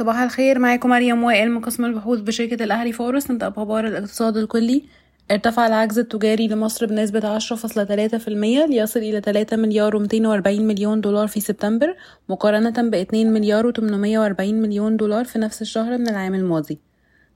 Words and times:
صباح 0.00 0.20
الخير 0.20 0.58
معاكم 0.58 0.88
مريم 0.88 1.24
وائل 1.24 1.50
من 1.50 1.60
قسم 1.60 1.84
البحوث 1.84 2.20
بشركة 2.20 2.64
الأهلي 2.64 2.92
فورس 2.92 3.30
نبدأ 3.30 3.48
بأخبار 3.48 3.86
الاقتصاد 3.86 4.36
الكلي. 4.36 4.84
ارتفع 5.30 5.66
العجز 5.66 5.98
التجاري 5.98 6.48
لمصر 6.48 6.86
بنسبة 6.86 7.28
عشرة 7.28 7.56
فاصلة 7.56 7.84
تلاتة 7.84 8.18
في 8.18 8.28
المية 8.28 8.66
ليصل 8.66 9.00
إلى 9.00 9.20
تلاتة 9.20 9.56
مليار 9.56 9.96
ومتين 9.96 10.26
وأربعين 10.26 10.66
مليون 10.66 11.00
دولار 11.00 11.28
في 11.28 11.40
سبتمبر 11.40 11.96
مقارنة 12.28 12.90
باتنين 12.90 13.32
مليار 13.32 13.66
وتمنمية 13.66 14.18
وأربعين 14.18 14.62
مليون 14.62 14.96
دولار 14.96 15.24
في 15.24 15.38
نفس 15.38 15.62
الشهر 15.62 15.98
من 15.98 16.08
العام 16.08 16.34
الماضي. 16.34 16.78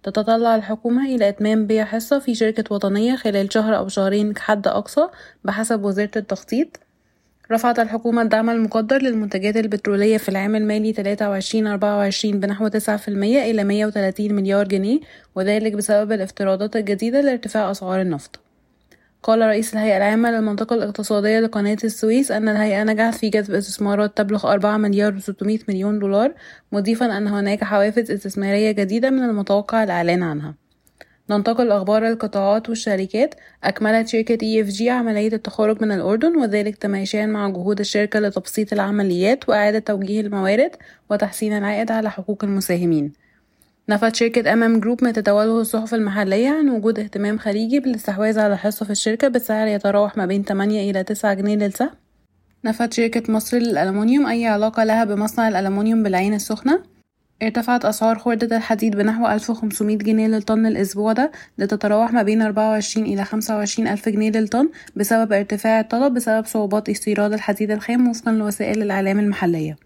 تتطلع 0.03 0.57
الحكومة 0.57 1.15
إلى 1.15 1.29
إتمام 1.29 1.67
بيع 1.67 1.85
حصة 1.85 2.19
في 2.19 2.35
شركة 2.35 2.75
وطنية 2.75 3.17
خلال 3.17 3.53
شهر 3.53 3.77
أو 3.77 3.89
شهرين 3.89 4.33
كحد 4.33 4.67
أقصى 4.67 5.09
بحسب 5.45 5.85
وزارة 5.85 6.11
التخطيط. 6.17 6.84
رفعت 7.53 7.79
الحكومة 7.79 8.23
الدعم 8.23 8.51
المقدر 8.51 9.03
للمنتجات 9.03 9.57
البترولية 9.57 10.17
في 10.17 10.29
العام 10.29 10.57
المالي 10.57 10.95
23-24 10.95 12.37
بنحو 12.37 12.69
9% 12.69 13.09
إلى 13.09 13.65
130 13.65 14.35
مليار 14.35 14.69
جنيه 14.69 15.01
وذلك 15.35 15.73
بسبب 15.73 16.13
الافتراضات 16.13 16.77
الجديدة 16.77 17.21
لارتفاع 17.21 17.71
أسعار 17.71 18.01
النفط. 18.01 18.41
قال 19.23 19.41
رئيس 19.41 19.75
الهيئة 19.75 19.97
العامة 19.97 20.31
للمنطقة 20.31 20.75
الاقتصادية 20.75 21.41
لقناة 21.41 21.77
السويس 21.85 22.31
أن 22.31 22.49
الهيئة 22.49 22.85
نجحت 22.85 23.15
في 23.15 23.29
جذب 23.29 23.55
استثمارات 23.55 24.17
تبلغ 24.17 24.53
4 24.53 24.77
مليار 24.77 25.21
و600 25.21 25.59
مليون 25.69 25.99
دولار 25.99 26.35
مضيفا 26.73 27.19
أن 27.19 27.27
هناك 27.27 27.65
حوافز 27.65 28.11
استثمارية 28.11 28.71
جديدة 28.71 29.11
من 29.11 29.23
المتوقع 29.25 29.83
الإعلان 29.83 30.23
عنها. 30.23 30.64
ننتقل 31.31 31.71
أخبار 31.71 32.09
القطاعات 32.09 32.69
والشركات. 32.69 33.35
أكملت 33.65 34.09
شركة 34.09 34.37
EFG 34.37 34.83
عملية 34.83 35.33
التخارج 35.33 35.83
من 35.83 35.93
الأردن 35.93 36.37
وذلك 36.37 36.77
تماشيا 36.77 37.27
مع 37.27 37.49
جهود 37.49 37.81
الشركة 37.81 38.21
لتبسيط 38.21 38.73
العمليات 38.73 39.49
وإعادة 39.49 39.79
توجيه 39.79 40.21
الموارد 40.21 40.71
وتحسين 41.11 41.53
العائد 41.53 41.91
على 41.91 42.11
حقوق 42.11 42.45
المساهمين. 42.45 43.13
نفت 43.89 44.17
شركة 44.17 44.53
أم 44.53 44.63
أم 44.63 44.81
جروب 44.81 45.05
ما 45.05 45.13
تتواليه 45.13 45.61
الصحف 45.61 45.95
المحلية 45.95 46.49
عن 46.49 46.69
وجود 46.69 46.99
اهتمام 46.99 47.39
خليجي 47.39 47.81
بالاستحواذ 47.81 48.39
على 48.39 48.57
حصة 48.59 48.87
في 48.87 48.93
الشركة 48.93 49.29
بسعر 49.29 49.67
يتراوح 49.67 50.17
ما 50.17 50.27
بين 50.27 50.45
8 50.45 50.91
إلى 50.91 51.05
9 51.05 51.35
جنيه 51.35 51.57
للسهم. 51.57 51.91
نفت 52.65 52.93
شركة 52.93 53.33
مصر 53.33 53.57
للألمنيوم 53.57 54.27
أي 54.27 54.47
علاقة 54.47 54.85
لها 54.85 55.05
بمصنع 55.05 55.49
الألمنيوم 55.49 56.03
بالعين 56.03 56.35
السخنة؟ 56.35 56.94
ارتفعت 57.43 57.85
أسعار 57.85 58.19
خردة 58.19 58.57
الحديد 58.57 58.97
بنحو 58.97 59.27
ألف 59.27 59.51
وخمسمية 59.51 59.97
جنيه 59.99 60.27
للطن 60.27 60.67
الأسبوع 60.67 61.13
ده 61.13 61.33
لتتراوح 61.59 62.13
ما 62.13 62.23
بين 62.23 62.43
أربعة 62.43 62.71
وعشرين 62.71 63.07
إلى 63.07 63.25
خمسة 63.25 63.57
وعشرين 63.57 63.89
ألف 63.89 64.09
جنيه 64.09 64.31
للطن 64.31 64.71
بسبب 64.97 65.33
ارتفاع 65.33 65.81
الطلب 65.81 66.15
بسبب 66.15 66.47
صعوبات 66.47 66.89
استيراد 66.89 67.33
الحديد 67.33 67.71
الخام 67.71 68.09
وفقا 68.09 68.33
لوسائل 68.33 68.83
الإعلام 68.83 69.19
المحلية. 69.19 69.84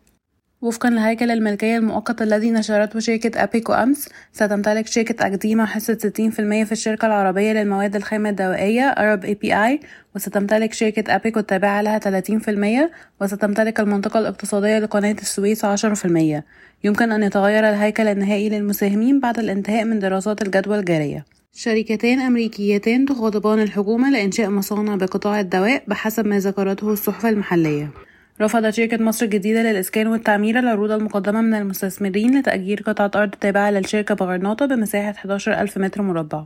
وفقا 0.62 0.90
لهيكل 0.90 1.30
الملكية 1.30 1.76
المؤقت 1.76 2.22
الذي 2.22 2.50
نشرته 2.50 2.98
شركة 2.98 3.42
أبيكو 3.42 3.72
أمس 3.72 4.08
ستمتلك 4.32 4.86
شركة 4.86 5.26
أكديما 5.26 5.64
حصة 5.66 5.94
60% 5.94 6.30
في 6.40 6.72
الشركة 6.72 7.06
العربية 7.06 7.52
للمواد 7.52 7.96
الخام 7.96 8.26
الدوائية 8.26 8.94
Arab 8.94 9.20
API 9.22 9.86
وستمتلك 10.16 10.72
شركة 10.72 11.14
أبيكو 11.14 11.40
التابعة 11.40 11.82
لها 11.82 11.98
30% 11.98 12.90
وستمتلك 13.20 13.80
المنطقة 13.80 14.20
الاقتصادية 14.20 14.78
لقناة 14.78 15.16
السويس 15.22 15.64
10% 15.64 16.42
يمكن 16.84 17.12
أن 17.12 17.22
يتغير 17.22 17.68
الهيكل 17.68 18.06
النهائي 18.06 18.48
للمساهمين 18.48 19.20
بعد 19.20 19.38
الانتهاء 19.38 19.84
من 19.84 19.98
دراسات 19.98 20.42
الجدوى 20.42 20.78
الجارية. 20.78 21.24
شركتان 21.52 22.20
أمريكيتان 22.20 23.06
تخاطبان 23.06 23.60
الحكومة 23.60 24.10
لإنشاء 24.10 24.50
مصانع 24.50 24.96
بقطاع 24.96 25.40
الدواء 25.40 25.82
بحسب 25.86 26.26
ما 26.26 26.38
ذكرته 26.38 26.92
الصحف 26.92 27.26
المحلية. 27.26 28.07
رفضت 28.40 28.74
شركة 28.74 29.04
مصر 29.04 29.24
الجديدة 29.24 29.62
للإسكان 29.62 30.06
والتعمير 30.06 30.58
العروض 30.58 30.90
المقدمة 30.90 31.40
من 31.40 31.54
المستثمرين 31.54 32.38
لتأجير 32.38 32.82
قطعة 32.86 33.10
أرض 33.22 33.30
تابعة 33.30 33.70
للشركة 33.70 34.14
بغرناطة 34.14 34.66
بمساحة 34.66 35.10
11 35.10 35.60
ألف 35.60 35.78
متر 35.78 36.02
مربع. 36.02 36.44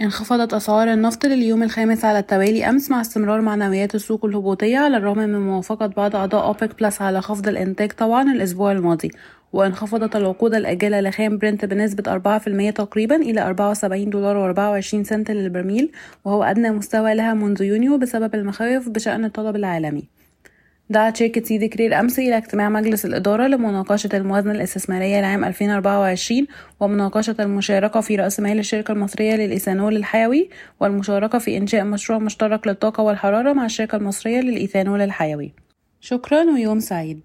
انخفضت 0.00 0.54
أسعار 0.54 0.92
النفط 0.92 1.26
لليوم 1.26 1.62
الخامس 1.62 2.04
على 2.04 2.18
التوالي 2.18 2.68
أمس 2.68 2.90
مع 2.90 3.00
استمرار 3.00 3.40
معنويات 3.40 3.94
السوق 3.94 4.24
الهبوطية 4.24 4.78
على 4.78 4.96
الرغم 4.96 5.18
من 5.18 5.40
موافقة 5.40 5.86
بعض 5.86 6.16
أعضاء 6.16 6.44
أوبك 6.46 6.80
بلس 6.80 7.02
على 7.02 7.20
خفض 7.20 7.48
الإنتاج 7.48 7.92
طوعا 7.92 8.22
الأسبوع 8.22 8.72
الماضي 8.72 9.10
وانخفضت 9.52 10.16
العقود 10.16 10.54
الآجلة 10.54 11.00
لخام 11.00 11.38
برنت 11.38 11.64
بنسبة 11.64 12.12
أربعة 12.12 12.38
في 12.38 12.46
المية 12.46 12.70
تقريبا 12.70 13.16
إلى 13.16 13.40
أربعة 13.40 13.70
وسبعين 13.70 14.10
دولار 14.10 14.36
وأربعة 14.36 14.70
وعشرين 14.70 15.04
سنت 15.04 15.30
للبرميل 15.30 15.92
وهو 16.24 16.42
أدنى 16.42 16.70
مستوى 16.70 17.14
لها 17.14 17.34
منذ 17.34 17.62
يونيو 17.62 17.98
بسبب 17.98 18.34
المخاوف 18.34 18.88
بشأن 18.88 19.24
الطلب 19.24 19.56
العالمي. 19.56 20.15
دعت 20.90 21.16
شركة 21.16 21.42
سيدي 21.42 21.68
كرير 21.68 22.00
أمس 22.00 22.18
إلى 22.18 22.36
اجتماع 22.36 22.68
مجلس 22.68 23.06
الإدارة 23.06 23.46
لمناقشة 23.46 24.08
الموازنة 24.14 24.52
الاستثمارية 24.52 25.20
لعام 25.20 25.44
2024 25.44 26.46
ومناقشة 26.80 27.36
المشاركة 27.40 28.00
في 28.00 28.16
رأس 28.16 28.40
مال 28.40 28.58
الشركة 28.58 28.92
المصرية 28.92 29.34
للإيثانول 29.34 29.96
الحيوي 29.96 30.50
والمشاركة 30.80 31.38
في 31.38 31.56
إنشاء 31.56 31.84
مشروع 31.84 32.18
مشترك 32.18 32.66
للطاقة 32.66 33.02
والحرارة 33.02 33.52
مع 33.52 33.64
الشركة 33.64 33.96
المصرية 33.96 34.40
للإيثانول 34.40 35.00
الحيوي. 35.00 35.52
شكرا 36.00 36.44
ويوم 36.44 36.80
سعيد. 36.80 37.20